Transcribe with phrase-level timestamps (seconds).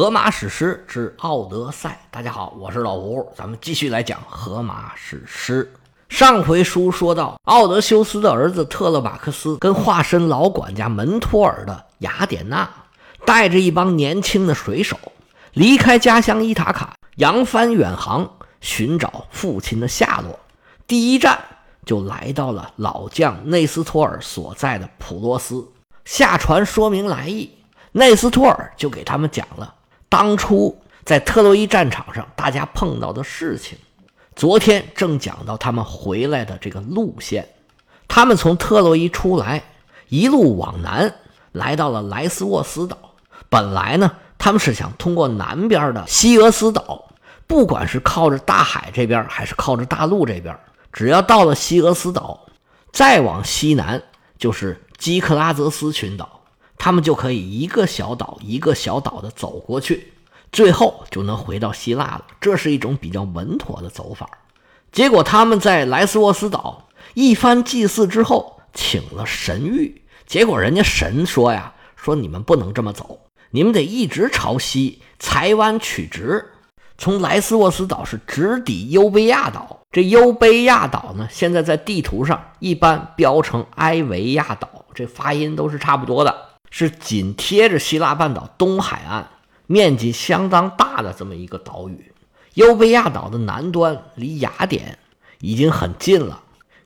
[0.00, 1.90] 荷马史诗之《奥德赛》。
[2.10, 5.70] 大家好，我是老胡，咱们继续来讲荷马史诗。
[6.08, 12.66] 上回书说到，奥德修斯的儿子特勒马克思跟化身老管家门托尔的雅典娜，
[13.26, 14.98] 带着一帮年轻的水手，
[15.52, 20.38] 离开家乡伊塔卡，扬帆远航，寻找父亲的下落。
[20.86, 21.38] 第一站
[21.84, 25.68] 就来到了老将内斯托尔所在的普罗斯，
[26.06, 27.50] 下船说明来意，
[27.92, 29.74] 内斯托尔就给他们讲了。
[30.10, 33.78] 当初在特洛伊战场上，大家碰到的事情。
[34.34, 37.48] 昨天正讲到他们回来的这个路线，
[38.08, 39.62] 他们从特洛伊出来，
[40.08, 41.14] 一路往南，
[41.52, 42.98] 来到了莱斯沃斯岛。
[43.48, 47.08] 本来呢，他们是想通过南边的西俄斯岛，
[47.46, 50.58] 不管是靠着大海这边，还是靠着大陆这边，
[50.92, 52.46] 只要到了西俄斯岛，
[52.92, 54.02] 再往西南
[54.38, 56.39] 就是基克拉泽斯群岛。
[56.82, 60.14] 他们就可以一个小岛一个小岛的走过去，
[60.50, 62.24] 最后就能回到希腊了。
[62.40, 64.26] 这是一种比较稳妥的走法。
[64.90, 69.92] 结果他们在莱斯沃斯岛一番祭祀之后，请了神谕。
[70.26, 76.46] 结果人家神说呀：“说你们不能这么走，你们得一直朝西，裁弯曲直，
[76.96, 79.80] 从莱斯沃斯岛是直抵优卑亚岛。
[79.92, 86.34] 这优卑亚岛呢，现在在地图上一般标成埃维亚岛，这发音都是差不多的。”
[86.70, 89.28] 是紧贴着希腊半岛东海岸，
[89.66, 92.12] 面积相当大的这么一个岛屿。
[92.54, 94.98] 优卑亚岛的南端离雅典
[95.40, 96.42] 已经很近了，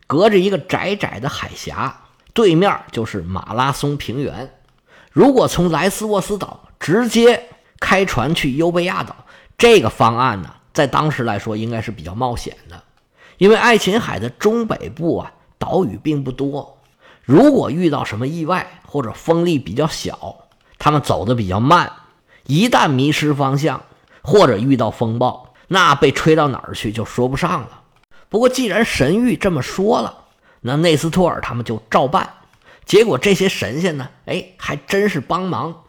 [0.06, 4.52] 隔着一个窄窄的海峡，对面就是马拉松平原。
[5.10, 7.48] 如果从莱斯沃斯岛直接
[7.80, 9.16] 开船去优卑亚岛，
[9.56, 12.82] 这个方案呢，在当时来说应该是比较冒险的，
[13.38, 16.78] 因为爱琴海的中北部啊，岛屿并不多。
[17.22, 20.46] 如果遇到什么意外或者风力比较小，
[20.78, 21.90] 他们走的比较慢，
[22.46, 23.82] 一旦迷失方向
[24.22, 27.82] 或者遇到风暴，那被吹到哪儿去就说不上了。
[28.28, 30.26] 不过既然神谕这么说了，
[30.60, 32.34] 那内斯托尔他们就照办。
[32.84, 35.82] 结果这些神仙呢，哎，还真是帮忙，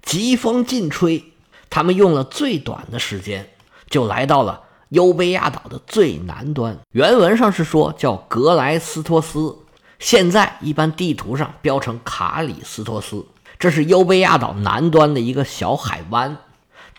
[0.00, 1.22] 疾风劲吹，
[1.68, 3.50] 他们用了最短的时间
[3.90, 6.78] 就来到了优卑亚岛的最南端。
[6.92, 9.58] 原文上是说叫格莱斯托斯。
[9.98, 13.26] 现在一般地图上标成卡里斯托斯，
[13.58, 16.36] 这是优卑亚岛南端的一个小海湾。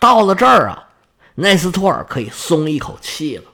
[0.00, 0.88] 到了这儿啊，
[1.36, 3.44] 内斯托尔可以松一口气了。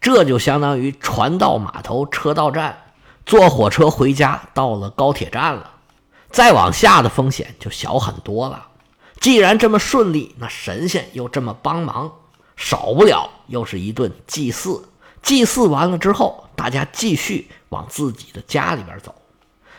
[0.00, 2.92] 这就相当于船到码头，车到站，
[3.26, 5.72] 坐火车回家到了高铁站了。
[6.30, 8.68] 再往下的风险就小很多了。
[9.20, 12.12] 既然这么顺利，那神仙又这么帮忙，
[12.56, 14.87] 少不了又是一顿祭祀。
[15.22, 17.50] 祭祀完了之后，大家继续。
[17.70, 19.14] 往自己的家里边走，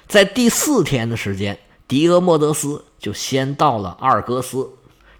[0.08, 1.58] 在第四天的时间，
[1.88, 4.70] 狄俄莫德斯就先到了阿尔戈斯。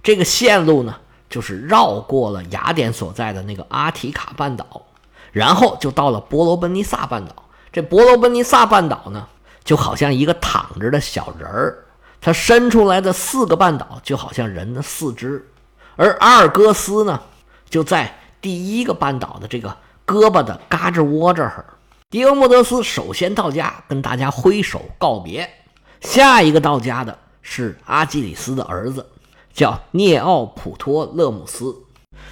[0.04, 0.96] 这个线路呢，
[1.32, 4.86] 就是绕过了雅典所在的那个阿提卡半岛，
[5.32, 7.34] 然后就到了伯罗奔尼撒半岛。
[7.72, 9.28] 这伯罗奔尼撒半岛呢，
[9.64, 11.86] 就好像一个躺着的小人儿，
[12.22, 15.50] 它伸出来的四个半岛就好像人的四肢，
[15.96, 17.20] 而阿尔戈斯呢，
[17.68, 19.76] 就在第一个半岛的这个
[20.10, 21.64] 胳膊的嘎吱窝这儿。
[22.10, 25.48] 狄俄莫德斯首先到家，跟大家挥手告别。
[26.02, 29.06] 下一个到家的是阿基里斯的儿子，
[29.54, 31.76] 叫涅奥普托勒姆斯。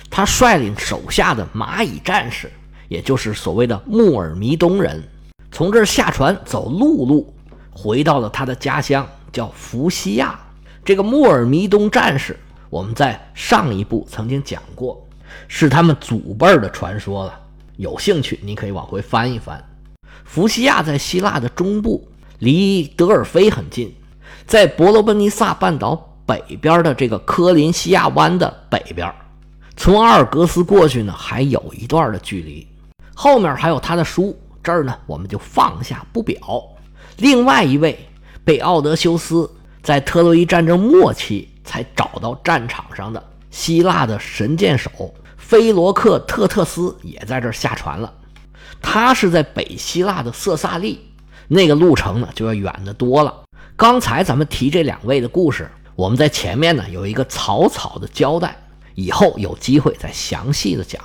[0.09, 2.51] 他率领手下的蚂蚁战士，
[2.87, 5.03] 也就是所谓的穆尔弥东人，
[5.51, 7.31] 从这儿下船走陆路，
[7.71, 10.39] 回到了他的家乡，叫弗西亚。
[10.83, 12.35] 这个穆尔弥东战士，
[12.71, 15.05] 我们在上一部曾经讲过，
[15.47, 17.39] 是他们祖辈的传说了。
[17.77, 19.63] 有兴趣，你可以往回翻一翻。
[20.25, 22.07] 福西亚在希腊的中部，
[22.39, 23.95] 离德尔菲很近，
[24.45, 29.13] 在伯罗奔尼撒半岛北边的这个科林西亚湾的北边，
[29.75, 32.67] 从阿尔戈斯过去呢，还有一段的距离。
[33.13, 36.35] 后面还有他的书，这儿呢我们就放下不表。
[37.17, 37.97] 另外一位
[38.43, 39.49] 被奥德修斯
[39.81, 45.13] 在特洛伊战争末期才找到战场上的希腊的神箭手。
[45.47, 48.13] 菲罗克特特斯也在这儿下船了，
[48.81, 50.99] 他是在北希腊的色萨利，
[51.47, 53.33] 那个路程呢就要远得多了。
[53.77, 58.61] 刚才咱们提这两位的故事，我们在前面呢有一个草草的交代，
[58.95, 61.01] 以后有机会再详细的讲。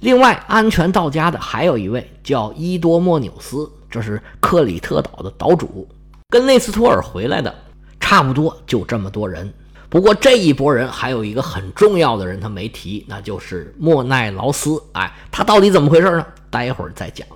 [0.00, 5.86] 另外，安全到家的还有一位叫伊多莫纽斯，这是克里特岛的岛主，
[6.28, 7.54] 跟内斯托尔回来的
[8.00, 9.54] 差不多，就这么多人。
[9.88, 14.82] 不过这一波人还有一个很重要的人，他没提，那就是莫奈劳斯。
[14.92, 16.26] 哎，他到底怎么回事呢？
[16.50, 17.26] 待会儿再讲。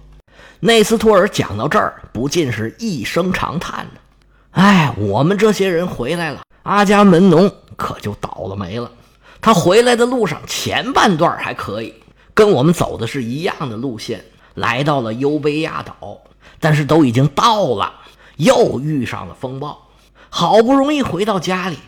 [0.59, 4.01] 内斯托尔讲到这儿，不禁是一声长叹呢。
[4.51, 8.91] 哎，我们这些人回来了，阿伽门农可就倒了霉了。
[9.41, 11.95] 他回来的路上前半段还可以，
[12.35, 14.23] 跟我们走的是一样的路线，
[14.55, 16.19] 来到了优卑亚岛，
[16.59, 17.95] 但是都已经到了，
[18.37, 19.87] 又遇上了风暴，
[20.29, 21.79] 好不容易回到家里，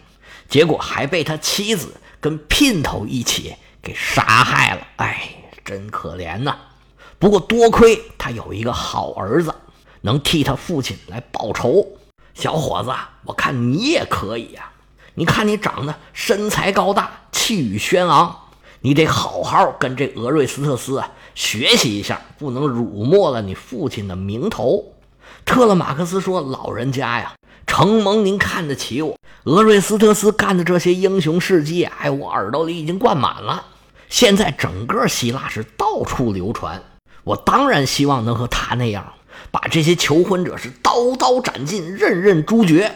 [0.53, 4.87] 结果还被他妻子跟姘头一起给杀害了。
[4.97, 5.31] 哎，
[5.65, 6.55] 真可怜呐！
[7.19, 9.55] 不过多亏他有一个好儿子，
[10.03, 11.87] 能替他父亲来报仇。
[12.35, 12.93] 小伙子，
[13.25, 14.71] 我看你也可以呀！
[15.15, 18.37] 你看你长得身材高大，气宇轩昂，
[18.83, 24.93] 你得好好跟这俄瑞斯特斯啊学习一下，不能辱没了你父亲的名头。
[25.47, 27.33] 特勒马克斯说：“老人家呀，
[27.75, 33.65] 承蒙您看得起我，俄瑞斯特斯干的这些英雄事迹，哎，我耳朵里已经灌满了。
[34.11, 36.83] 现在整个希腊是到处流传，
[37.25, 39.15] 我当然希望能和他那样。”
[39.51, 42.93] 把这些求婚者是刀刀斩尽，任任诛绝。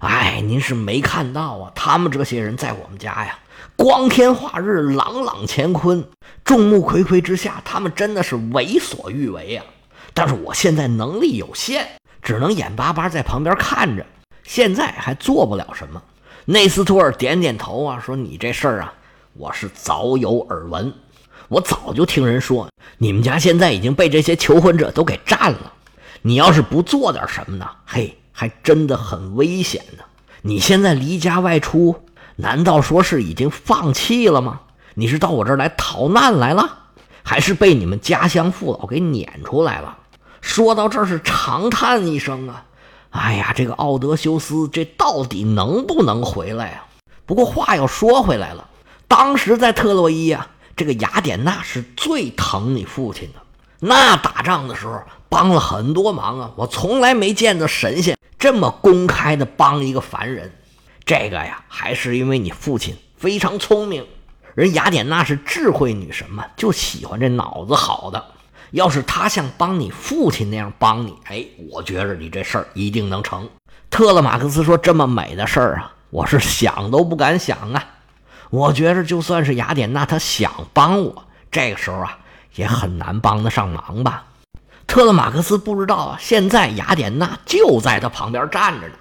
[0.00, 3.38] 哎，您是没看到啊，他们这些人在我们家呀，
[3.76, 6.04] 光天化日，朗朗乾坤，
[6.44, 9.62] 众目睽睽之下，他们真的是为所欲为呀。
[10.12, 11.86] 但是我现在能力有限，
[12.20, 14.04] 只能眼巴巴在旁边看着，
[14.46, 16.00] 现在还做不了什么。
[16.44, 18.94] 内斯托尔点点头啊，说：“你这事儿啊，
[19.34, 20.92] 我是早有耳闻，
[21.48, 25.72] 我早就听人说，你们家现在已经被这些求婚者都给占了。”
[26.22, 27.68] 你要是不做点什么呢？
[27.84, 30.04] 嘿，还真的很危险呢。
[30.42, 31.94] 你现在离家外出，
[32.36, 34.60] 难道说是已经放弃了吗？
[34.94, 36.78] 你是到我这儿来逃难来了，
[37.22, 39.98] 还是被你们家乡父老给撵出来了？
[40.40, 42.64] 说到这儿是长叹一声啊，
[43.10, 46.86] 哎呀，这个奥德修斯这到底能不能回来啊？
[47.24, 48.68] 不过话又说回来了，
[49.08, 53.40] 当时在特洛伊啊，这个雅典娜是最疼你父亲的。
[53.78, 56.50] 那打仗的时候帮了很多忙啊！
[56.56, 60.52] 我从来没见到神仙这么公开的帮一个凡人。
[61.04, 64.06] 这个呀，还是因为你父亲非常聪明。
[64.54, 68.24] 人雅典娜是智慧女神嘛，就喜欢这脑子好的。
[68.70, 73.48] 要是他像帮你父亲那样帮你，哎，我觉着你这事儿一定能成。
[73.90, 77.84] 特勒马克思说：“这么美的事儿啊，我是想都不敢想啊！
[78.50, 82.18] 我觉着就算是雅典娜，她想帮我，这个时候啊。”
[82.56, 84.24] 也很难帮得上忙吧？
[84.86, 88.94] 特勒马克思不知道啊，现在雅典娜就在他旁边站着呢，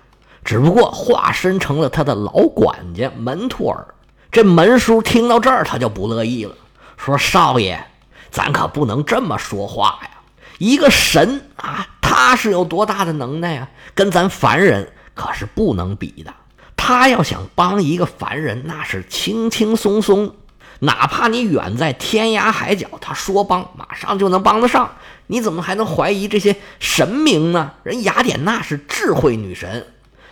[0.43, 3.87] 只不过化身成了他的老管家门托尔。
[4.29, 6.53] 这门叔听到这儿，他就不乐意了，
[6.97, 7.81] 说：“少爷，
[8.31, 10.09] 咱可不能这么说话呀！
[10.57, 13.69] 一个神啊，他是有多大的能耐啊？
[13.93, 16.33] 跟咱凡人可是不能比的。
[16.75, 20.35] 他要想帮一个凡人，那是轻轻松松。”
[20.79, 24.95] 哪怕你远在天涯海角，他说帮马上就能帮得上，
[25.27, 27.71] 你怎么还能怀疑这些神明呢？
[27.83, 29.87] 人雅典娜是智慧女神，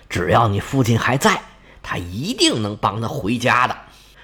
[0.09, 1.41] 只要你父亲还在，
[1.81, 3.77] 她一定能帮他回家的。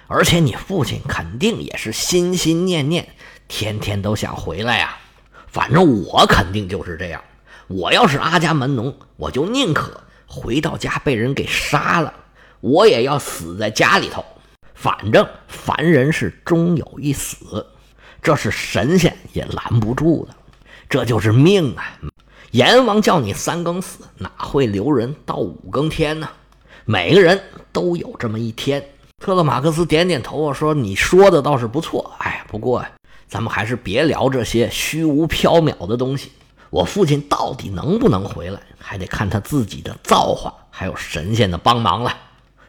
[0.07, 3.15] 而且你父亲肯定也是心心念念，
[3.49, 4.95] 天天都想回来呀。
[5.47, 7.21] 反正我肯定就是这样，
[7.67, 12.13] 我要是阿伽门农，我就宁可回到家被人给杀了，
[12.61, 14.23] 我也要死在家里头。
[14.75, 17.65] 反正凡人是终有一死，
[18.21, 20.35] 这是神仙也拦不住的，
[20.87, 21.83] 这就是命啊！
[22.51, 26.29] 阎王叫你三更死，哪会留人到五更天呢？
[26.85, 27.41] 每个人
[27.71, 28.83] 都有这么一天。
[29.19, 32.85] 特勒马克思点点头啊，说：“你说的倒是不错，哎，不过
[33.29, 36.31] 咱们还是别聊这些虚无缥缈的东西。
[36.71, 42.11] 我父亲到底能不能回来，还得看他自己的造化，还有神仙的帮忙了。”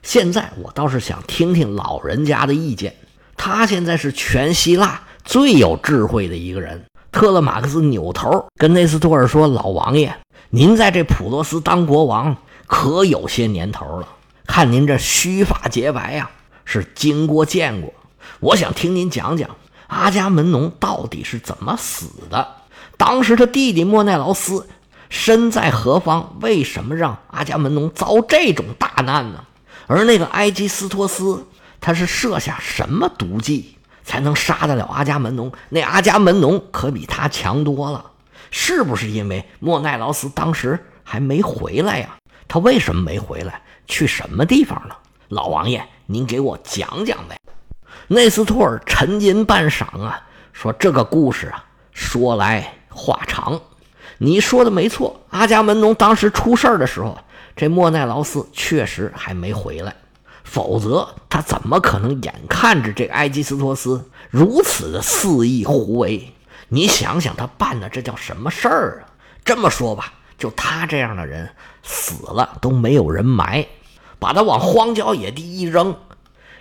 [0.03, 2.95] 现在我倒是想听听老人家的意见。
[3.37, 6.85] 他现在是全希腊最有智慧的一个人。
[7.11, 10.15] 特勒马克斯扭头跟内斯托尔说：“老王爷，
[10.51, 12.37] 您在这普罗斯当国王
[12.67, 14.09] 可有些年头了，
[14.47, 16.31] 看您这须发洁白呀，
[16.65, 17.93] 是经过见过。
[18.41, 19.51] 我想听您讲讲
[19.91, 22.57] 阿伽门农到底是怎么死的。
[22.97, 24.69] 当时他弟弟莫奈劳斯
[25.09, 26.37] 身在何方？
[26.41, 29.45] 为什么让阿伽门农遭这种大难呢？”
[29.89, 31.45] 而那个埃基斯托斯，
[31.81, 35.51] 他是设下什么毒计才能杀得了阿伽门农？
[35.71, 38.13] 那阿伽门农可比他强多了，
[38.53, 42.15] 是不是因为莫奈劳斯当时还没回来呀？
[42.47, 43.63] 他为什么没回来？
[43.89, 44.97] 去什么地方了？
[45.29, 47.40] 老王爷，您给我讲讲呗。
[48.13, 50.21] 内斯托尔沉吟半晌啊，
[50.53, 53.61] 说：“这个故事啊，说来话长。
[54.19, 57.17] 你说的没错，阿伽门农当时出事儿的时候。”
[57.55, 59.95] 这莫奈劳斯确实还没回来，
[60.43, 66.33] 否则他怎么可能眼看着这埃基斯托斯如此的肆意胡为？
[66.69, 69.15] 你想想，他办的这叫什么事儿啊？
[69.45, 71.49] 这么说吧，就他这样的人
[71.85, 73.65] 死了都没有人埋，
[74.19, 75.95] 把他往荒郊野地一扔，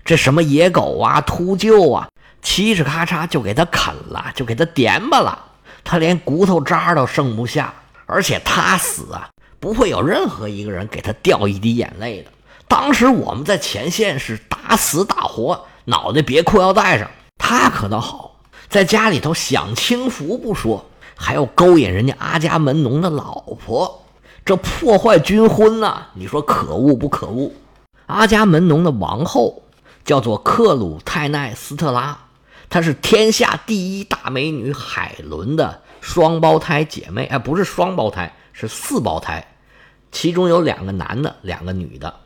[0.09, 2.09] 这什么野狗啊、秃鹫啊，
[2.43, 5.37] 嘁哧咔嚓就给他啃了，就给他点吧了，
[5.83, 7.71] 他连骨头渣都剩不下。
[8.07, 12.31] 而且他死啊，不会有任何一个人给他掉一滴眼泪的。
[12.67, 17.07] 当时我们在前线是打死打活，脑袋别裤腰带上。
[17.37, 18.31] 他可倒好，
[18.67, 20.83] 在家里头享清福不说，
[21.15, 24.05] 还要勾引人家阿伽门农的老婆，
[24.43, 26.07] 这破坏军婚呐！
[26.15, 27.51] 你说可恶不可恶？
[28.07, 29.61] 阿伽门农的王后
[30.09, 32.17] 叫做克鲁泰奈斯特拉，
[32.67, 39.55] 她是天下第一大美女海伦的双胞胎姐妹，哎，不是双胞胎，是四胞胎，
[40.11, 42.21] 其中有两个男的，两个女的。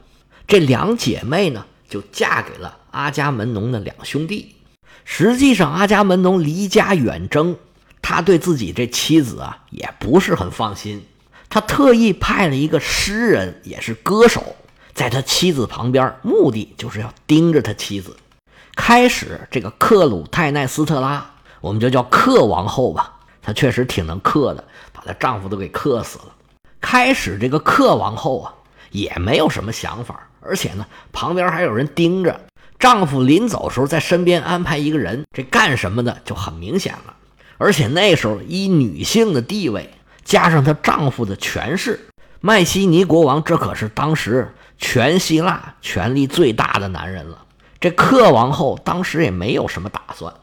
[0.47, 4.55] 这两姐妹呢，就嫁给了阿伽门农的两兄弟。
[5.03, 7.57] 实际上，阿伽门农离家远征，
[8.01, 11.05] 他对自己这妻子啊，也不是很放心。
[11.49, 14.55] 他特意派了一个诗人，也是歌手。
[14.93, 18.15] 在他妻子旁边，目的就是要盯着他妻子。
[18.75, 21.31] 开始，这个克鲁泰奈斯特拉，
[21.61, 26.25] 我们就叫克王后吧，她确实挺能克的，把她丈夫都给克死了。
[26.79, 28.53] 开始，这个克王后啊，
[28.91, 32.39] 也没有什么想法，而且呢，旁边还有人盯着。
[32.79, 37.15] 丈夫临走时候，在身边安排一个人，这干什么的就很明显了。
[37.57, 39.89] 而且那时候，以女性的地位，
[40.23, 42.07] 加上她丈夫的权势，
[42.41, 44.53] 麦西尼国王这可是当时。
[44.85, 47.45] 全希腊权力最大的男人了，
[47.79, 50.33] 这克王后当时也没有什么打算，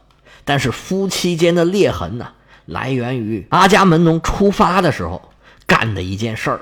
[0.43, 2.27] 但是夫妻间的裂痕呢，
[2.65, 5.31] 来源于阿伽门农出发的时候
[5.67, 6.61] 干的一件事儿。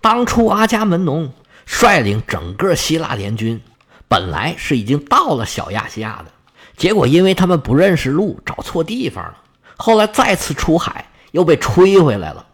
[0.00, 1.30] 当初阿伽门农
[1.66, 3.60] 率领整个希腊联军，
[4.08, 6.32] 本来是已经到了小亚细亚的，
[6.78, 9.36] 结果因为他们不认识路，找错地方了，
[9.76, 12.46] 后来再次出海又被吹回来了。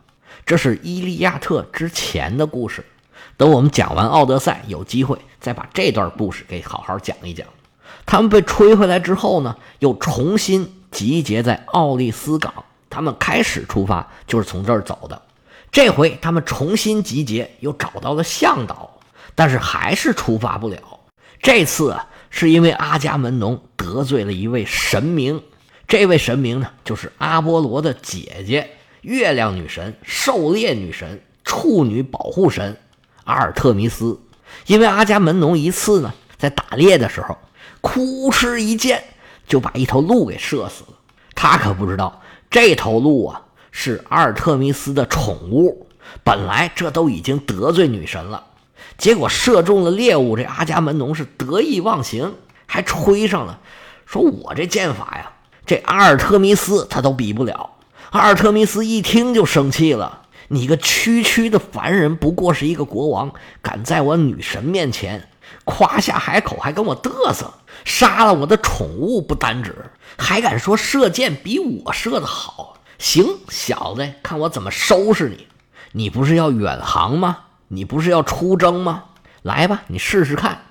[0.44, 2.84] 这是《伊利亚特》之前的故事。
[3.36, 7.46] 等我们讲完《奥德赛》，有机会再把这段故事给好好讲一讲。
[8.06, 12.64] 他们被吹回来之后呢，又重新集结在奥利斯港。
[12.88, 15.20] 他们开始出发就是从这儿走的。
[15.70, 18.98] 这回他们重新集结，又找到了向导，
[19.34, 20.78] 但是还是出发不了。
[21.42, 25.42] 这次啊，是因为阿伽门农得罪了一位神明。
[25.86, 28.70] 这位神明呢，就是阿波罗的姐姐——
[29.02, 32.78] 月亮女神、狩猎女神、处女保护神。
[33.26, 34.18] 阿尔特弥斯，
[34.66, 37.36] 因为阿伽门农一次呢，在打猎的时候，
[37.80, 39.04] 哭哧一箭
[39.46, 40.94] 就把一头鹿给射死了。
[41.34, 45.86] 他可不知道这头鹿啊是阿尔特弥斯的宠物。
[46.22, 48.44] 本来这都已经得罪女神了，
[48.96, 52.32] 结果射中了猎物，这阿伽门农是得意忘形，
[52.66, 53.58] 还吹上了，
[54.06, 55.32] 说我这剑法呀，
[55.66, 57.70] 这阿尔特弥斯他都比不了。
[58.10, 60.22] 阿尔特弥斯一听就生气了。
[60.48, 65.28] 你个区区的凡人，不过是一个国王，敢在我女神面前
[65.64, 69.74] 夸下海口，还跟我嘚瑟，杀了我的宠物不单止，
[70.16, 72.78] 还敢说射箭比我射的好？
[72.98, 75.46] 行，小子，看我怎么收拾你！
[75.92, 77.38] 你不是要远航吗？
[77.68, 79.04] 你不是要出征吗？
[79.42, 80.62] 来吧，你试试看。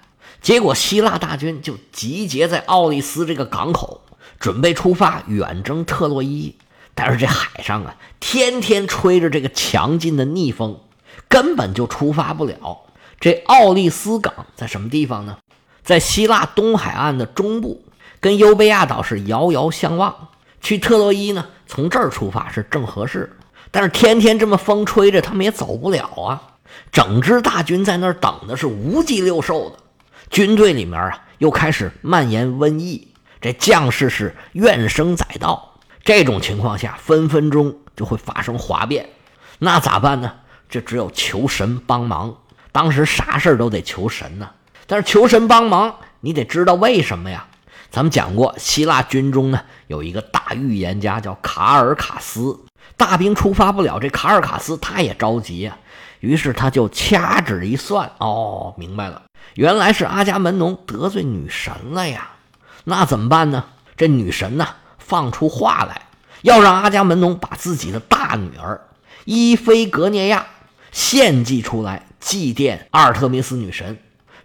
[0.41, 4.01] 结果希腊大军就集结在奥利斯这个港口，
[4.39, 6.55] 准备出发远征特洛伊。
[6.95, 10.79] 但是这海上啊，天天吹着这个强劲的逆风，
[11.27, 12.79] 根本就出发不了。
[13.19, 15.37] 这奥利斯港在什么地方呢？
[15.83, 17.83] 在希腊东海岸的中部，
[18.19, 20.29] 跟优贝亚岛是遥遥相望。
[20.61, 23.37] 去特洛伊呢，从这儿出发是正合适。
[23.69, 26.41] 但是天天这么风吹着，他们也走不了啊。
[26.91, 29.77] 整支大军在那儿等的是无鸡六兽的。
[30.29, 33.09] 军队里面啊，又开始蔓延瘟疫，
[33.41, 35.74] 这将士是怨声载道。
[36.05, 39.09] 这种情况下，分分钟就会发生哗变，
[39.57, 40.31] 那咋办呢？
[40.69, 42.37] 这只有求神帮忙。
[42.71, 44.51] 当时啥事儿都得求神呢，
[44.85, 47.47] 但是求神帮忙，你得知道为什么呀？
[47.89, 52.59] 咱们讲过，希腊军中呢有一个大预言家叫卡尔卡斯，
[52.95, 55.75] 大兵出发不了，这卡尔卡斯他也着急呀，
[56.19, 59.23] 于是他就掐指一算，哦，明白了，
[59.55, 62.29] 原来是阿伽门农得罪女神了呀，
[62.83, 63.63] 那怎么办呢？
[63.97, 64.67] 这女神呢？
[65.05, 66.07] 放出话来，
[66.41, 68.81] 要让阿伽门农把自己的大女儿
[69.25, 70.47] 伊菲格涅亚
[70.91, 73.99] 献祭出来祭奠阿尔特弥斯女神，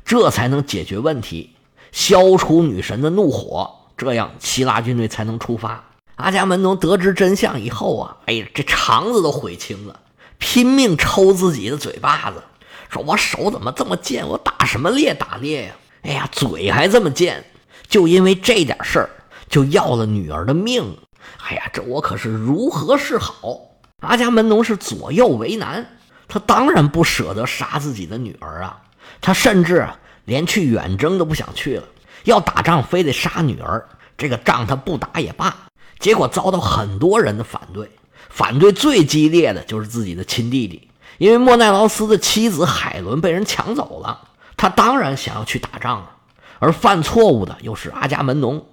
[0.05, 1.55] 这才能解决问题，
[1.93, 5.85] 消除女神的怒火，这样希腊军队才能出发。
[6.17, 10.01] 阿伽门农得知真相以后啊，哎呀，这肠子都悔青了，
[10.39, 12.43] 拼命抽自己的嘴巴子，
[12.91, 14.29] 说我手怎么这么贱？
[14.29, 15.73] 我打什么猎打猎呀？
[16.03, 17.45] 哎呀，嘴还这么贱，
[17.89, 19.11] 就因为这点事儿。
[19.51, 20.97] 就要了女儿的命，
[21.45, 23.59] 哎呀，这我可是如何是好？
[24.01, 28.81] 阿伽门农是左右为难，他当然不舍得杀自己的女儿啊，
[29.21, 29.87] 他甚至
[30.25, 31.85] 连去远征都不想去了，
[32.25, 33.85] 要打仗非得杀女儿，
[34.17, 35.55] 这个仗他不打也罢。
[35.99, 37.91] 结果遭到很多人的反对，
[38.31, 40.89] 反对最激烈的就是自己的亲弟弟，
[41.19, 46.17] 因为莫奈劳斯的妻子海伦被人抢走了，他当然想要去打仗啊。
[46.61, 48.65] 而犯错误的又是阿伽门农，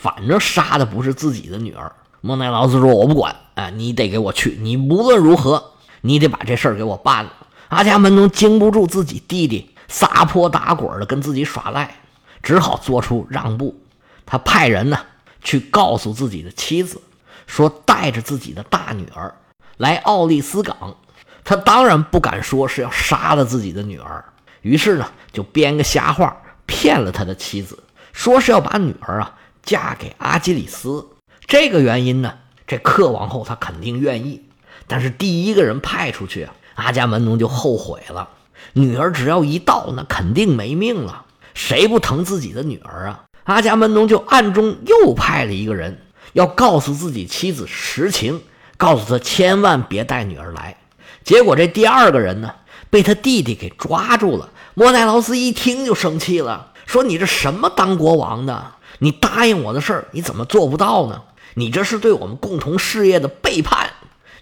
[0.00, 1.92] 反正杀的不是自己的女儿。
[2.20, 7.32] 莫奈劳斯说：“我不管，哎，你得给我去，你无论如何，你得把这事儿给我办了。”
[7.68, 11.96] 阿伽门农经不住自己弟弟撒泼打滚的跟自己耍赖，
[12.42, 13.80] 只好做出让步。
[14.24, 14.98] 他派人呢
[15.42, 17.00] 去告诉自己的妻子，
[17.46, 19.34] 说带着自己的大女儿
[19.76, 20.96] 来奥利斯港。
[21.44, 24.24] 他当然不敢说是要杀了自己的女儿，
[24.62, 26.36] 于是呢就编个瞎话
[26.66, 27.78] 骗了他的妻子，
[28.12, 29.32] 说是要把女儿啊
[29.66, 31.06] 嫁给阿基里斯。
[31.46, 32.32] 这个原因呢，
[32.66, 34.42] 这克王后她肯定愿意，
[34.86, 36.48] 但是第一个人派出去。
[36.76, 38.28] 阿伽门农就后悔了，
[38.74, 41.24] 女儿只要一到，那肯定没命了。
[41.54, 43.24] 谁不疼自己的女儿啊？
[43.44, 46.02] 阿伽门农就暗中又派了一个人，
[46.34, 48.42] 要告诉自己妻子实情，
[48.76, 50.76] 告诉他千万别带女儿来。
[51.24, 52.52] 结果这第二个人呢，
[52.90, 54.50] 被他弟弟给抓住了。
[54.74, 58.72] 莫奈劳斯一听就生气了，说：“你这什么当国王的？
[58.98, 61.22] 你答应我的事儿，你怎么做不到呢？
[61.54, 63.90] 你这是对我们共同事业的背叛！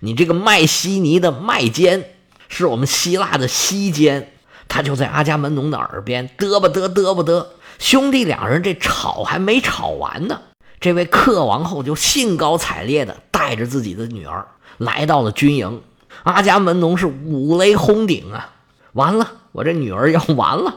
[0.01, 2.11] 你这个卖稀泥的卖奸！”
[2.49, 4.33] 是我们希腊的西奸，
[4.69, 7.47] 他就在阿伽门农的耳边嘚吧嘚嘚吧嘚。
[7.79, 10.41] 兄弟两人这吵还没吵完呢，
[10.79, 14.47] 这位克王后就兴高采烈的带着自己的女儿
[14.79, 15.83] 来到了军营。
[16.23, 18.53] 阿伽门农是五雷轰顶啊！
[18.93, 20.75] 完了，我这女儿要完了，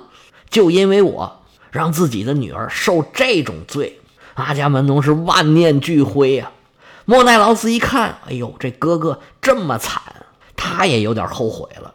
[0.50, 1.44] 就因为我
[1.78, 4.00] 让自己的女儿受这种罪。
[4.34, 6.52] 阿伽门农是万念俱灰啊！
[7.06, 10.02] 莫奈劳斯一看，哎呦，这哥哥这么惨。
[10.56, 11.94] 他也有点后悔了，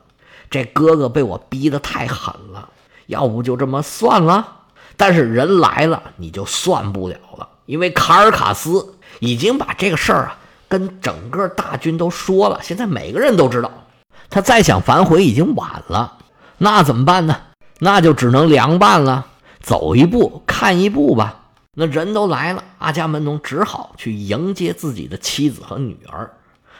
[0.49, 2.69] 这哥哥被我逼得太狠了，
[3.07, 4.61] 要不就这么算了。
[4.97, 13.71] 但是人来了，你就算不了了，因为卡尔卡斯已经把这个事儿啊跟整个大军都说了，现在每个人都知道，
[14.31, 16.19] 他再想反悔已经晚了。
[16.59, 17.37] 那怎么办呢？
[17.81, 19.27] 那就只能凉拌了，
[19.63, 21.39] 走一步看一步吧。
[21.75, 26.31] 那人都来了，阿伽门农只好去迎接自己的妻子和女儿。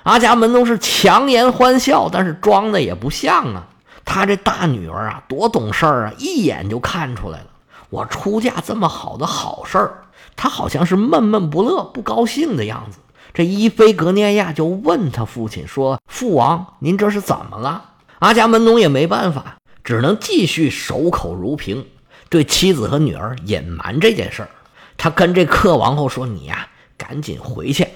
[0.03, 3.69] 阿伽门农是强颜欢笑，但是装的也不像啊。
[4.05, 7.47] 他这大女儿啊，多懂事儿啊，一眼就看出来了。
[7.89, 10.03] 我出嫁这么好的好事儿，
[10.35, 12.99] 他好像是闷闷不乐、不高兴的样子。
[13.33, 21.87] 这伊菲格涅亚就问他父亲说：“父王，您这是怎么了？”阿伽门农也没办法，只能继续守口如瓶，
[22.33, 24.49] 对妻子和女儿隐瞒这件事儿。
[24.97, 26.67] 他跟这克王后说：“你呀，
[26.97, 27.87] 赶紧回去，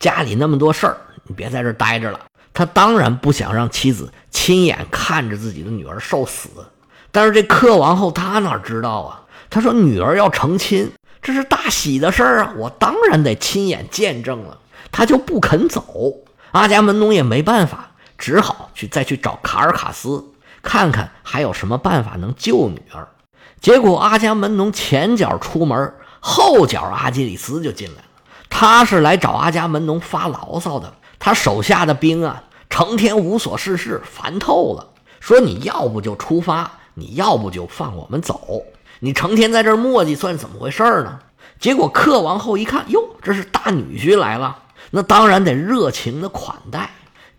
[0.00, 2.20] 家里那么多事儿。”你别在这待着了。
[2.52, 6.48] 他当然不想让妻子亲眼看着自己的女儿受死，
[7.12, 9.22] 但是这克王后他哪知道啊？
[9.50, 10.90] 他说：“女儿要成亲，
[11.22, 14.58] 这是大喜的事儿啊，我当然得亲眼见证了。”
[14.90, 16.24] 他就不肯走。
[16.50, 20.24] 阿伽门农也没办法，只好去再去找卡尔卡斯，
[20.60, 23.06] 看看还有什么办法能救女儿。
[23.66, 28.04] 结果阿伽门农前脚出门，后脚阿基里斯就进来了。
[28.48, 30.94] 他是来找阿伽门农发牢骚的。
[31.18, 34.90] 他手下的兵啊，成天无所事事，烦透了。
[35.18, 38.62] 说你要不就出发，你要不就放我们走。
[39.00, 41.18] 你成天在这磨叽，算怎么回事呢？
[41.58, 44.58] 结果克王后一看，哟，这是大女婿来了，
[44.92, 46.90] 那当然得热情的款待。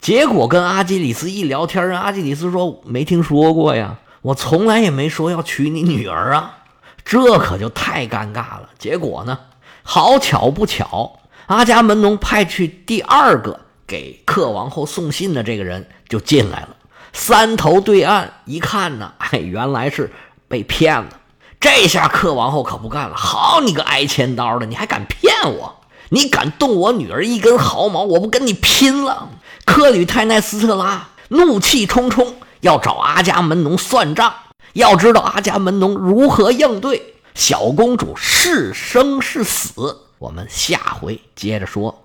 [0.01, 6.57] 结果跟阿基里斯一聊天，阿基里斯说没听说过呀，我从来也没说要娶你女儿啊，
[7.05, 8.69] 这可就太尴尬了。
[8.77, 9.39] 结果呢，
[9.83, 13.61] 好巧不巧，阿伽门农派去第二个。
[13.87, 16.75] 给克王后送信的这个人就进来了，
[17.13, 20.11] 三头对岸一看呢，哎，原来是
[20.49, 21.07] 被骗了。
[21.57, 25.73] 这下克王后可不干了，好你个挨千刀的，你还敢骗我？
[26.09, 29.29] 你敢动我女儿一根毫毛，我不跟你拼了！
[29.63, 34.33] 克吕泰奈斯特拉怒气冲冲要找阿伽门农算账，
[34.73, 37.15] 要知道阿伽门农如何应对。
[37.33, 42.03] 小公主是生是死，我们下回接着说。